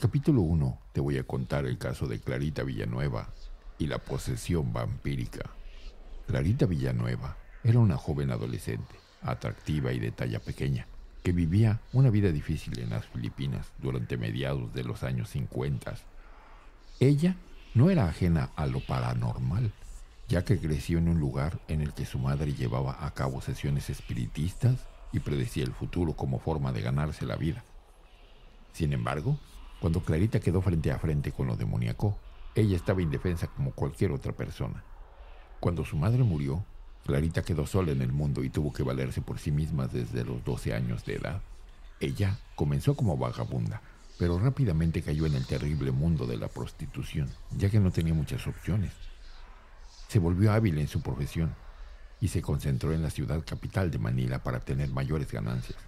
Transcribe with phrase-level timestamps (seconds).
[0.00, 3.28] El capítulo 1 te voy a contar el caso de Clarita Villanueva
[3.76, 5.50] y la posesión vampírica.
[6.26, 10.86] Clarita Villanueva era una joven adolescente, atractiva y de talla pequeña,
[11.22, 15.92] que vivía una vida difícil en las Filipinas durante mediados de los años 50.
[16.98, 17.36] Ella
[17.74, 19.70] no era ajena a lo paranormal,
[20.30, 23.90] ya que creció en un lugar en el que su madre llevaba a cabo sesiones
[23.90, 24.78] espiritistas
[25.12, 27.62] y predecía el futuro como forma de ganarse la vida.
[28.72, 29.38] Sin embargo,
[29.80, 32.18] cuando Clarita quedó frente a frente con lo demoníaco,
[32.54, 34.84] ella estaba indefensa como cualquier otra persona.
[35.58, 36.62] Cuando su madre murió,
[37.06, 40.44] Clarita quedó sola en el mundo y tuvo que valerse por sí misma desde los
[40.44, 41.40] 12 años de edad.
[41.98, 43.80] Ella comenzó como vagabunda,
[44.18, 48.46] pero rápidamente cayó en el terrible mundo de la prostitución, ya que no tenía muchas
[48.46, 48.92] opciones.
[50.08, 51.54] Se volvió hábil en su profesión
[52.20, 55.78] y se concentró en la ciudad capital de Manila para tener mayores ganancias.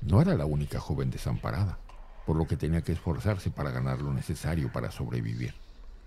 [0.00, 1.78] No era la única joven desamparada
[2.26, 5.54] por lo que tenía que esforzarse para ganar lo necesario para sobrevivir.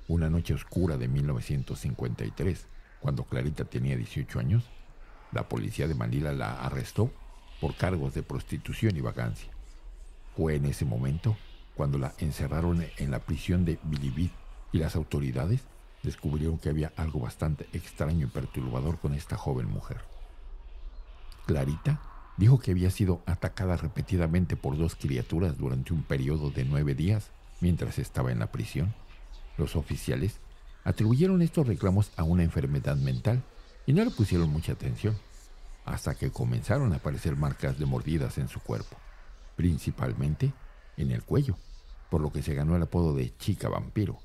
[0.07, 2.67] Una noche oscura de 1953,
[2.99, 4.63] cuando Clarita tenía 18 años,
[5.31, 7.11] la policía de Manila la arrestó
[7.61, 9.49] por cargos de prostitución y vagancia.
[10.35, 11.37] Fue en ese momento
[11.75, 14.31] cuando la encerraron en la prisión de Bilibid
[14.73, 15.61] y las autoridades
[16.03, 20.01] descubrieron que había algo bastante extraño y perturbador con esta joven mujer.
[21.45, 22.01] Clarita
[22.39, 27.31] dijo que había sido atacada repetidamente por dos criaturas durante un periodo de nueve días
[27.59, 28.93] mientras estaba en la prisión.
[29.57, 30.39] Los oficiales
[30.85, 33.43] atribuyeron estos reclamos a una enfermedad mental
[33.86, 35.17] y no le pusieron mucha atención,
[35.83, 38.95] hasta que comenzaron a aparecer marcas de mordidas en su cuerpo,
[39.58, 40.53] principalmente
[40.95, 41.58] en el cuello,
[42.09, 44.17] por lo que se ganó el apodo de chica vampiro.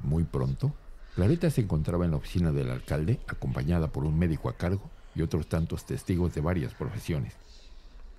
[0.00, 0.74] Muy pronto,
[1.14, 5.22] Clarita se encontraba en la oficina del alcalde acompañada por un médico a cargo y
[5.22, 7.34] otros tantos testigos de varias profesiones.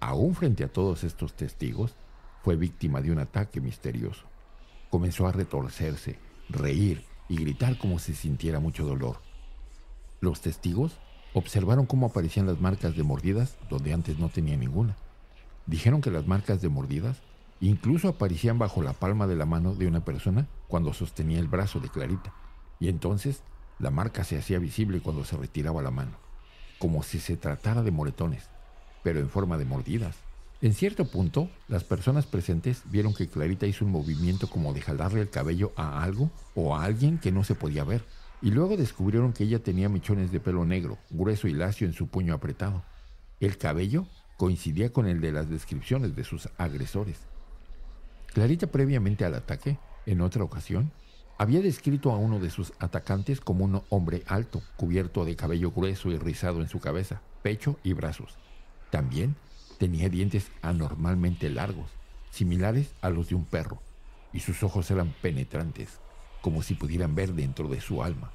[0.01, 1.95] Aún frente a todos estos testigos,
[2.43, 4.25] fue víctima de un ataque misterioso.
[4.89, 9.21] Comenzó a retorcerse, reír y gritar como si sintiera mucho dolor.
[10.19, 10.97] Los testigos
[11.33, 14.97] observaron cómo aparecían las marcas de mordidas donde antes no tenía ninguna.
[15.67, 17.21] Dijeron que las marcas de mordidas
[17.61, 21.79] incluso aparecían bajo la palma de la mano de una persona cuando sostenía el brazo
[21.79, 22.33] de Clarita,
[22.79, 23.43] y entonces
[23.79, 26.28] la marca se hacía visible cuando se retiraba la mano
[26.79, 28.49] como si se tratara de moretones,
[29.03, 30.15] pero en forma de mordidas.
[30.61, 35.21] En cierto punto, las personas presentes vieron que Clarita hizo un movimiento como de jalarle
[35.21, 38.03] el cabello a algo o a alguien que no se podía ver,
[38.41, 42.07] y luego descubrieron que ella tenía mechones de pelo negro, grueso y lacio en su
[42.07, 42.83] puño apretado.
[43.39, 44.05] El cabello
[44.37, 47.17] coincidía con el de las descripciones de sus agresores.
[48.33, 50.91] Clarita previamente al ataque, en otra ocasión,
[51.39, 56.11] había descrito a uno de sus atacantes como un hombre alto, cubierto de cabello grueso
[56.11, 58.35] y rizado en su cabeza, pecho y brazos.
[58.89, 59.37] También
[59.77, 61.89] tenía dientes anormalmente largos,
[62.29, 63.81] similares a los de un perro,
[64.33, 66.01] y sus ojos eran penetrantes,
[66.41, 68.31] como si pudieran ver dentro de su alma.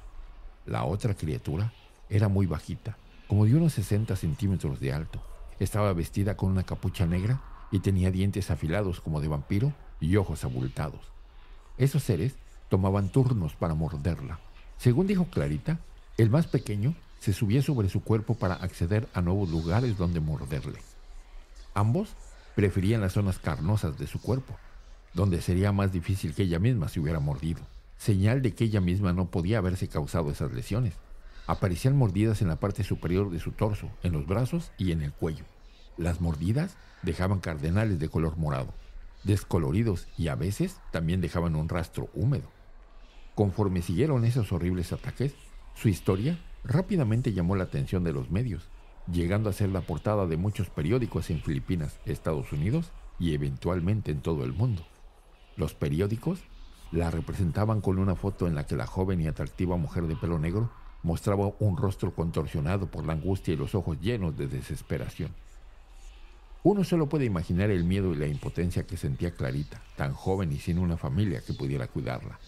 [0.65, 1.73] La otra criatura
[2.09, 5.21] era muy bajita, como de unos 60 centímetros de alto.
[5.59, 7.39] Estaba vestida con una capucha negra
[7.69, 11.01] y tenía dientes afilados como de vampiro y ojos abultados.
[11.77, 12.35] Esos seres
[12.69, 14.39] tomaban turnos para morderla.
[14.77, 15.79] Según dijo Clarita,
[16.17, 20.79] el más pequeño se subía sobre su cuerpo para acceder a nuevos lugares donde morderle.
[21.73, 22.09] Ambos
[22.55, 24.55] preferían las zonas carnosas de su cuerpo,
[25.13, 27.61] donde sería más difícil que ella misma se hubiera mordido,
[27.97, 30.93] señal de que ella misma no podía haberse causado esas lesiones.
[31.47, 35.11] Aparecían mordidas en la parte superior de su torso, en los brazos y en el
[35.11, 35.45] cuello.
[35.97, 38.73] Las mordidas dejaban cardenales de color morado,
[39.23, 42.54] descoloridos y a veces también dejaban un rastro húmedo.
[43.35, 45.35] Conforme siguieron esos horribles ataques,
[45.75, 48.69] su historia rápidamente llamó la atención de los medios,
[49.11, 54.21] llegando a ser la portada de muchos periódicos en Filipinas, Estados Unidos y eventualmente en
[54.21, 54.83] todo el mundo.
[55.57, 56.39] Los periódicos
[56.93, 60.39] la representaban con una foto en la que la joven y atractiva mujer de pelo
[60.39, 60.71] negro
[61.03, 65.31] mostraba un rostro contorsionado por la angustia y los ojos llenos de desesperación.
[66.63, 70.57] Uno solo puede imaginar el miedo y la impotencia que sentía Clarita, tan joven y
[70.57, 72.39] sin una familia que pudiera cuidarla.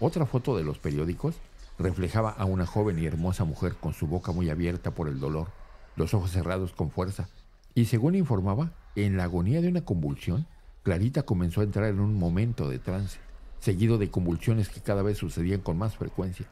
[0.00, 1.36] Otra foto de los periódicos
[1.78, 5.48] reflejaba a una joven y hermosa mujer con su boca muy abierta por el dolor,
[5.96, 7.28] los ojos cerrados con fuerza,
[7.74, 10.46] y según informaba, en la agonía de una convulsión,
[10.82, 13.18] Clarita comenzó a entrar en un momento de trance,
[13.60, 16.46] seguido de convulsiones que cada vez sucedían con más frecuencia.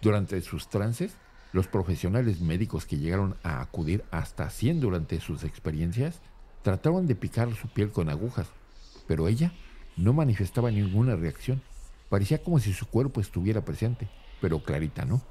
[0.00, 1.14] Durante sus trances,
[1.52, 6.20] los profesionales médicos que llegaron a acudir hasta 100 durante sus experiencias
[6.62, 8.48] trataban de picar su piel con agujas,
[9.06, 9.52] pero ella
[9.96, 11.62] no manifestaba ninguna reacción.
[12.12, 14.06] Parecía como si su cuerpo estuviera presente,
[14.42, 15.22] pero Clarita no.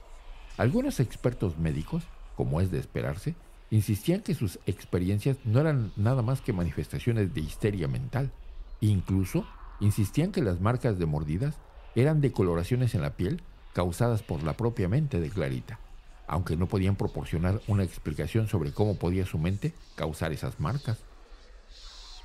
[0.57, 2.01] Algunos expertos médicos,
[2.35, 3.35] como es de esperarse,
[3.69, 8.31] insistían que sus experiencias no eran nada más que manifestaciones de histeria mental.
[8.79, 9.45] Incluso
[9.79, 11.53] insistían que las marcas de mordidas
[11.93, 13.43] eran decoloraciones en la piel
[13.73, 15.79] causadas por la propia mente de Clarita,
[16.25, 20.97] aunque no podían proporcionar una explicación sobre cómo podía su mente causar esas marcas.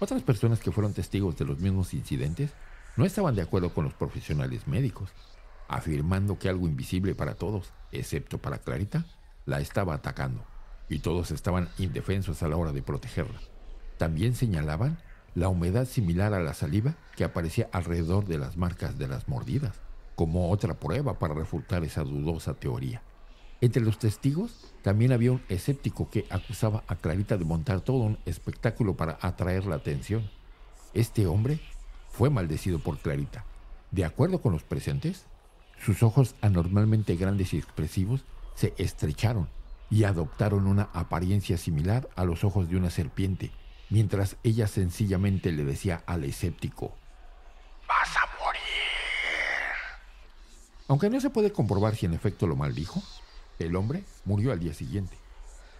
[0.00, 2.55] Otras personas que fueron testigos de los mismos incidentes
[2.96, 5.10] no estaban de acuerdo con los profesionales médicos,
[5.69, 9.04] afirmando que algo invisible para todos, excepto para Clarita,
[9.44, 10.44] la estaba atacando,
[10.88, 13.38] y todos estaban indefensos a la hora de protegerla.
[13.98, 14.98] También señalaban
[15.34, 19.75] la humedad similar a la saliva que aparecía alrededor de las marcas de las mordidas,
[20.14, 23.02] como otra prueba para refutar esa dudosa teoría.
[23.60, 28.19] Entre los testigos también había un escéptico que acusaba a Clarita de montar todo un
[28.25, 30.31] espectáculo para atraer la atención.
[30.94, 31.60] Este hombre
[32.17, 33.45] fue maldecido por Clarita.
[33.91, 35.27] De acuerdo con los presentes,
[35.85, 38.25] sus ojos anormalmente grandes y expresivos
[38.55, 39.49] se estrecharon
[39.91, 43.51] y adoptaron una apariencia similar a los ojos de una serpiente,
[43.91, 46.97] mientras ella sencillamente le decía al escéptico,
[47.87, 48.63] ¡Vas a morir!
[50.89, 53.03] Aunque no se puede comprobar si en efecto lo maldijo,
[53.59, 55.19] el hombre murió al día siguiente.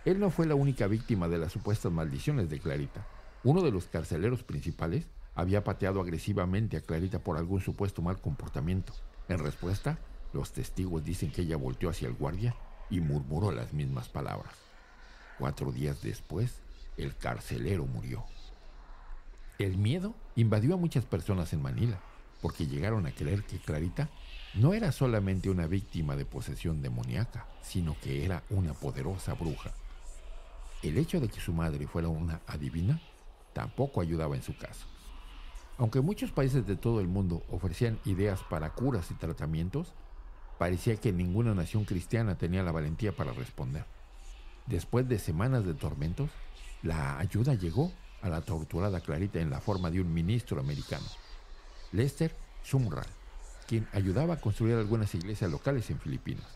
[0.05, 3.07] Él no fue la única víctima de las supuestas maldiciones de Clarita.
[3.43, 5.07] Uno de los carceleros principales
[5.37, 8.95] había pateado agresivamente a Clarita por algún supuesto mal comportamiento.
[9.29, 9.99] En respuesta,
[10.33, 12.57] los testigos dicen que ella volteó hacia el guardia
[12.91, 14.55] y murmuró las mismas palabras.
[15.39, 16.63] Cuatro días después,
[16.97, 18.25] el carcelero murió.
[19.59, 22.01] El miedo invadió a muchas personas en Manila,
[22.41, 24.09] porque llegaron a creer que Clarita
[24.55, 29.73] no era solamente una víctima de posesión demoníaca, sino que era una poderosa bruja.
[30.83, 33.01] El hecho de que su madre fuera una adivina
[33.53, 34.87] tampoco ayudaba en su caso.
[35.79, 39.93] Aunque muchos países de todo el mundo ofrecían ideas para curas y tratamientos,
[40.59, 43.85] parecía que ninguna nación cristiana tenía la valentía para responder.
[44.67, 46.31] Después de semanas de tormentos,
[46.83, 47.93] la ayuda llegó
[48.23, 51.07] a la torturada Clarita en la forma de un ministro americano,
[51.93, 53.07] Lester Sumrall,
[53.67, 56.47] quien ayudaba a construir algunas iglesias locales en Filipinas.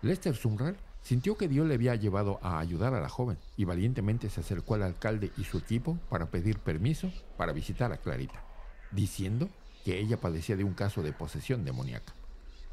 [0.00, 4.30] Lester Sumrall sintió que Dios le había llevado a ayudar a la joven y valientemente
[4.30, 8.42] se acercó al alcalde y su equipo para pedir permiso para visitar a Clarita,
[8.90, 9.50] diciendo
[9.84, 12.14] que ella padecía de un caso de posesión demoníaca.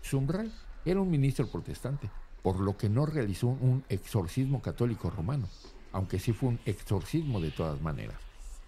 [0.01, 0.51] Sumrall
[0.85, 2.09] era un ministro protestante,
[2.41, 5.47] por lo que no realizó un exorcismo católico romano,
[5.91, 8.15] aunque sí fue un exorcismo de todas maneras.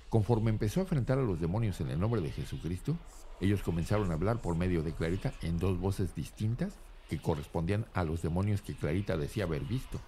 [0.10, 2.98] Conforme empezó a enfrentar a los demonios en el nombre de Jesucristo,
[3.40, 6.78] ellos comenzaron a hablar por medio de Clarita en dos voces distintas
[7.20, 10.00] correspondían a los demonios que Clarita decía haber visto.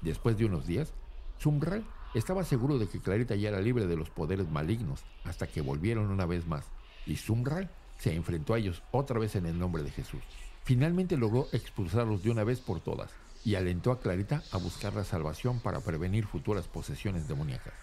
[0.00, 0.92] Después de unos días,
[1.38, 5.60] Sumrall estaba seguro de que Clarita ya era libre de los poderes malignos hasta que
[5.60, 6.64] volvieron una vez más,
[7.06, 10.22] y Sumrall se enfrentó a ellos otra vez en el nombre de Jesús.
[10.64, 13.10] Finalmente logró expulsarlos de una vez por todas
[13.44, 17.74] y alentó a Clarita a buscar la salvación para prevenir futuras posesiones demoníacas.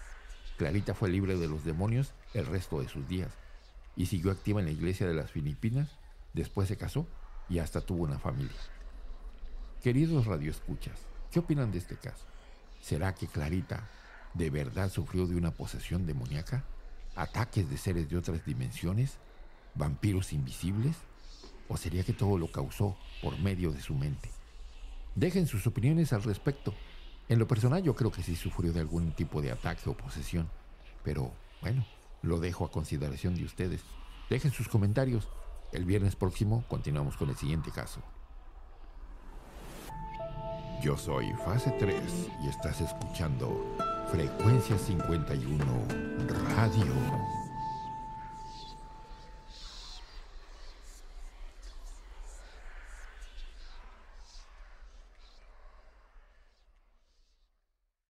[0.56, 3.30] Clarita fue libre de los demonios el resto de sus días
[3.96, 5.88] y siguió activa en la iglesia de las Filipinas,
[6.32, 7.06] después se casó
[7.48, 8.60] y hasta tuvo una familia.
[9.82, 10.98] Queridos radioescuchas,
[11.30, 12.24] ¿qué opinan de este caso?
[12.80, 13.88] ¿Será que Clarita
[14.34, 16.64] de verdad sufrió de una posesión demoníaca?
[17.16, 19.18] ¿Ataques de seres de otras dimensiones?
[19.74, 20.96] ¿Vampiros invisibles?
[21.68, 24.30] ¿O sería que todo lo causó por medio de su mente?
[25.14, 26.74] Dejen sus opiniones al respecto.
[27.28, 30.48] En lo personal yo creo que sí sufrió de algún tipo de ataque o posesión.
[31.02, 31.84] Pero bueno,
[32.22, 33.82] lo dejo a consideración de ustedes.
[34.30, 35.28] Dejen sus comentarios.
[35.72, 38.00] El viernes próximo continuamos con el siguiente caso.
[40.82, 41.94] Yo soy Fase 3
[42.44, 43.76] y estás escuchando
[44.10, 45.64] Frecuencia 51
[46.56, 47.37] Radio.